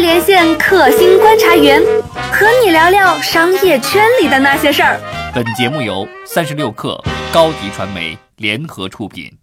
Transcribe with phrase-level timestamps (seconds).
[0.00, 1.80] 连线可星观察员，
[2.32, 4.98] 和你聊聊商业圈里的那些事儿。
[5.34, 6.98] 本节目由三十六氪
[7.30, 9.39] 高迪传媒联合出品。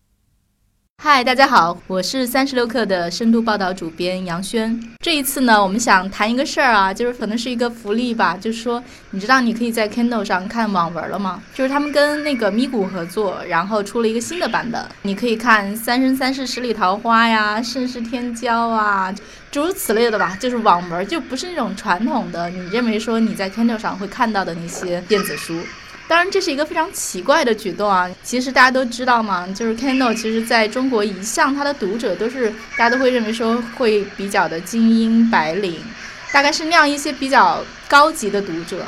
[1.10, 4.78] 嗨，大家好，我是三十六氪的深度报道主编杨轩。
[5.00, 11.42] 这一次呢，我们想谈一个事儿啊，就是可能是一个福利吧，就是说，你知道你可以在 Kindle 上看网文了吗？
[11.56, 19.16] 就是他们跟那个咪咕合作，然后出了一个新的版本，你可以看《三生三世十里桃花》呀，《盛世天骄》啊，
[19.50, 20.38] 诸如此类的吧。
[20.38, 25.58] 就是网文，就不是那种传统的你认为说你在 Kindle 上会看到的那些电子书。
[26.08, 28.10] 当然，这是一个非常奇怪的举动啊！
[28.24, 35.84] 其实大家都知道嘛，就是 Kindle，其实在中国一向它的读者都是大家都会认为说会比较的精英白领，
[36.32, 38.86] 大概是那样一些比较高级的读者。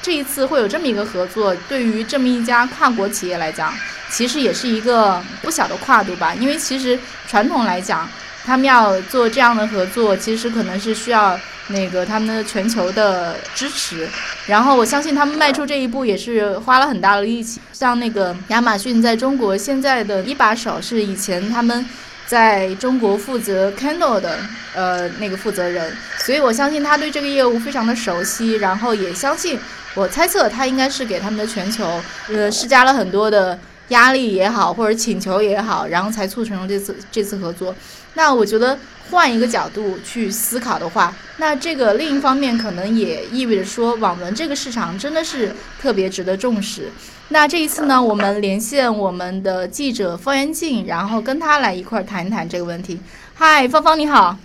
[0.00, 3.74] 这一次会有这么一个合作，对于这么一家跨国企业来讲，
[4.08, 6.32] 其实也是一个不小的跨度吧。
[6.36, 6.96] 因为其实
[7.26, 8.08] 传统来讲，
[8.44, 11.36] 他们要做这样的合作，其实可能是需要。
[11.70, 14.08] 那个他们的全球的支持，
[14.46, 17.60] 然后我相信他们迈出这一步也是花了很大的力气。
[17.72, 21.84] 像那个亚马逊在中国现在的一把手是以前他们
[22.26, 24.38] 在中国负责 Kindle 的
[24.74, 29.58] 呃那个负责人，所以我相信他对这个业务非常的熟悉，然后也相信
[29.94, 33.58] 我猜测他应该是给他们的全球呃施加了很多的
[33.90, 37.72] 压力也好，或者请求也好，然后才促成了这次这次合作。
[38.14, 38.76] 那我觉得。
[39.10, 46.92] 换一个角度去思考的话，那这个另一方面可能也意味着说，网文这个市场真的是特别值得重视。
[47.30, 53.00] 那这一次呢，我们连线我们的记者方元静，然后跟他来一块儿谈一谈这个问题。
[53.34, 54.36] 嗨，芳芳你好。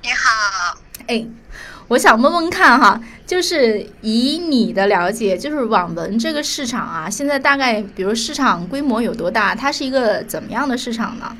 [0.00, 0.78] 你好。
[1.06, 1.26] 哎，
[1.88, 2.98] 我想问问看哈，
[3.32, 9.54] 就是以你的了解，就是网文这个市场啊，现在大概比如市场规模有多大？
[9.54, 11.34] 它是一个怎么样的市场呢？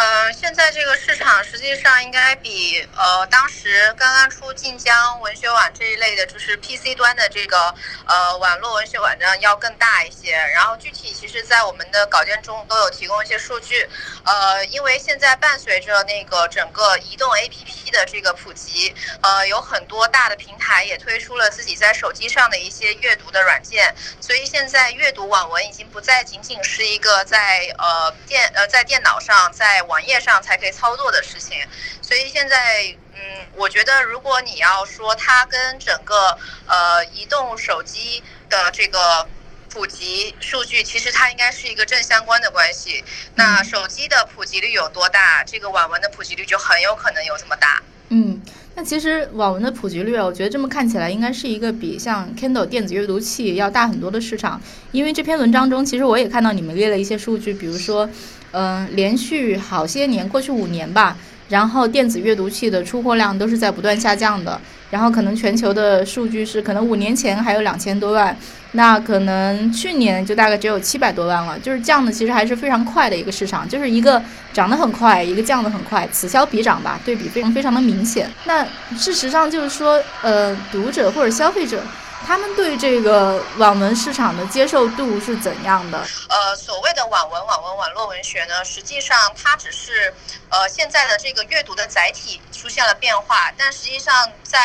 [0.00, 7.74] 呃，现在这个市场实际上应该比呃当时刚刚出晋江文学网这一类的，就是 PC 端的这个
[8.06, 10.32] 呃网络文学网站要更大一些。
[10.54, 13.86] 然后具体其实，在我们的稿件中都有提供一些数据。
[14.24, 31.58] 呃，因为现在伴随着那个整个移动 APP 的这个普及，呃，有很多大的平台也推出了自己在手机上的一些阅读的软件，所以现在阅读网文已经不再仅仅是一个在呃电呃在电脑上在网页上才可以操作的事情，
[32.00, 33.20] 所以现在，嗯，
[33.56, 39.26] 我觉得如果你要说它跟整个呃移动手机的这个
[39.68, 43.04] 普及数据，其实它应该是一个正相关的关系。
[43.34, 47.82] 那手机的普及率有多大，这个网文的普及率就很有可能有这么大。
[48.10, 48.40] 嗯，
[48.74, 54.60] 那其实网文的普及率啊，我觉得这么看起来应该是一个比像 Kindle 电子阅读器要大很多的市场。
[54.92, 58.08] 因为这篇文章中，其实我也看到你们列了一些数据，比如说。
[58.52, 61.16] 嗯，连续好些年，过去五年吧，
[61.50, 64.58] 然后电子阅读器的出货量都是在不断下降的。
[64.90, 68.36] 然后可能全球的数据是，可能五年前还有两千多万，
[68.72, 74.20] 那可能去年就大概只有七百多万了，就是降的其实还是非常快的一个市场，就是一个
[74.52, 78.28] 涨得很快，一个降得很快，此消彼长吧，对比非常非常的明显。
[78.46, 81.80] 那事实上就是说，呃，读者或者消费者。
[82.26, 85.98] 他们对这个网文市场的接受度是怎样的？
[86.28, 90.12] 呃，所谓的网文、网文、网络文学呢，实际上它只是
[90.48, 94.58] 呃现在的这个阅读的载体出现了变化，但实际上在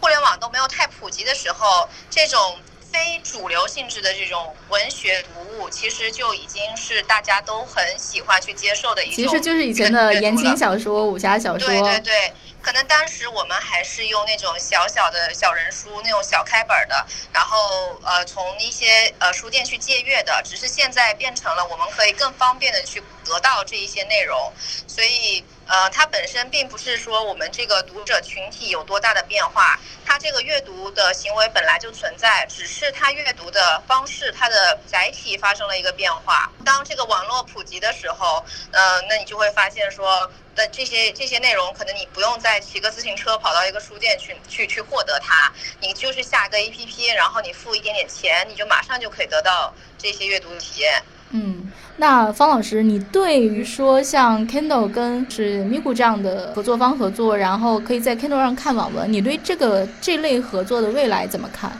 [0.00, 9.16] 互联网都没有太普及的时候，这种非主流性质的这种文学读物，其实就已经是大家都很喜欢去接受的一种。
[9.16, 11.66] 其实就是以前的言情小说、武侠小说。
[11.66, 12.32] 对对对。
[12.62, 24.52] 可能当时我们还是用那种小小的小人书，那种小开本的，然后呃从一些呃书店去借阅的，只是现在变成了我们可以更方便的去得到这一些内容，
[24.86, 36.50] 所以呃它本身并不是说我们这个读者群体有多大的变化，它这个阅读的行为本来就存在，只是它阅读的方式、它的载体发生了一个变化。
[36.64, 40.30] 当这个网络普及的时候，呃那你就会发现说。
[40.54, 45.50] 的这些这些内容，可能你不用再骑个自行车跑到一个书店去去去获得它，
[45.80, 51.02] 你就是下个 A P P，然后你付一点点钱，你就马上就可以得到这些阅读体验。
[51.32, 61.72] 嗯，那方老师，你对于说像 Kindle 跟是 Migu 这样的合作方合作，然后可以在 Kindle 上看网文，你对这个这类合作的未来怎么看？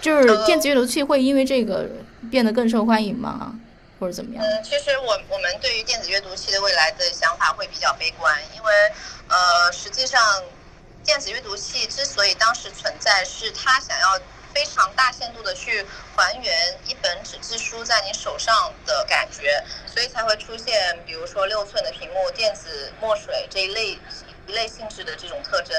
[0.00, 1.88] 就是电子阅读器会因为这个
[2.30, 3.54] 变得更受欢迎吗？
[4.00, 4.42] 或者怎么样？
[4.42, 8.72] 嗯，其实我我们对于电子阅读器的未来的想法会比较悲观，因为
[9.28, 10.18] 呃，实际上
[11.04, 14.18] 电子阅读器之所以当时存在，是它想要
[14.54, 15.84] 非常大限度的去
[16.16, 16.50] 还原
[16.88, 17.59] 一本纸质书
[18.02, 23.98] 你手上的感觉，所以才会出现比如说六寸的屏幕、电子墨水这一类
[24.46, 25.76] 一类性质的这种特征。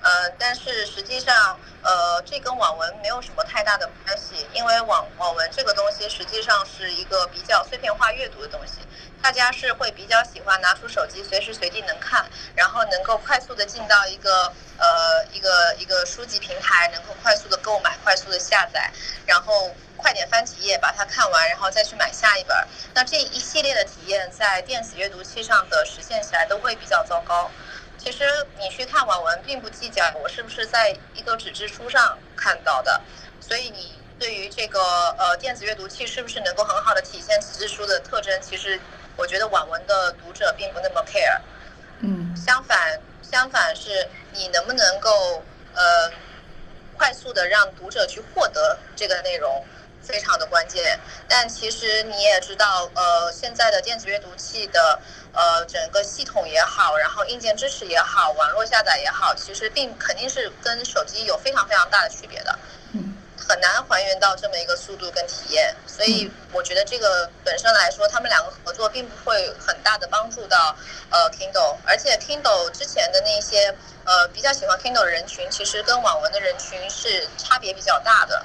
[0.00, 8.74] 呃，但是实际上，呃，这跟网文没有什么太大的关系，因为网网文这个东西实际上是一个比较碎片化阅读的东西，
[9.20, 12.24] 大家是会比较喜欢拿出手机随时随地能看，
[12.54, 18.92] 然后能够快速的进到一个呃一个一个书籍平台，能够快速的购买、快速的下载，
[19.26, 22.56] 然后快点翻几页把它看完，然后再去买下一本。
[22.94, 27.50] 那这一系列的体验在电子阅读器上的实现起来都会比较糟糕。
[27.98, 28.24] 其实
[28.56, 32.98] 你去看网文，并不计较我是不是在一个纸质书上看到的，
[33.40, 34.80] 所以你对于这个
[35.18, 38.80] 呃电子阅读器是不是能够很好的体现纸质书的特征，其实
[39.16, 41.40] 我觉得网文的读者并不那么 care。
[42.00, 45.42] 嗯，相反，相反是你能不能够
[45.74, 46.08] 呃
[46.96, 49.64] 快速的让读者去获得这个内容。
[50.08, 54.98] 非常的关键，但其实你也知道，呃，现在的电子阅读器的
[55.34, 62.58] 呃整个系统也好，然后硬件支持也好，网络下载也好，其实并肯定是跟手机有非常非常大的区别的，
[62.94, 65.76] 嗯，很难还原到这么一个速度跟体验。
[65.86, 70.74] 所以我觉得这个本身来说，他们两个合作并不会很大的帮助到
[71.10, 78.42] 呃 Kindle，而且 Kindle 之前的那些呃比较喜欢 Kindle 的人群，其实跟网文的人群是差别比较大的。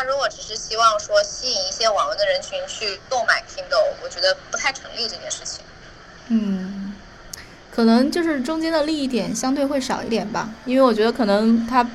[0.00, 5.62] 他如果只是希望说吸引一些网文的人群去购买 Kindle，我觉得不太成立这件事情。
[6.28, 6.96] 嗯，
[7.70, 11.86] 可能就是中间的利益点相对会少一点吧，因为我觉得可能他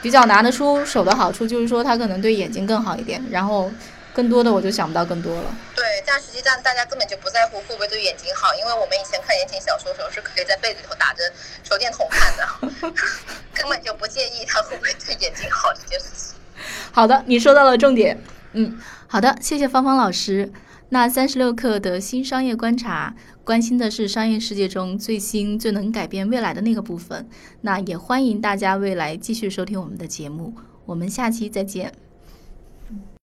[0.00, 3.72] 比较拿得出手的好处就是说他可能对眼睛更好一点，然后
[4.14, 5.52] 更多的我就想不到更多了。
[5.74, 11.24] 对，但实际上大家根本就不在乎会不会对眼睛好，因为我们以前看言情小说的时候是可以在被子里头打着
[11.64, 12.92] 手电筒看的，
[13.52, 16.36] 根本就不介意它会不会对眼睛好这件事情。
[16.92, 18.18] 好的，你说到了重点。
[18.52, 18.76] 嗯，
[19.06, 20.52] 好的，谢谢芳芳老师。
[20.90, 27.28] 那三十六课的新商业观察，关心的是商业世界中最新、最能改变未来的那个部分。
[27.62, 30.54] 那也欢迎大家未来继续收听我们的节目。
[30.84, 32.05] 我们下期再见。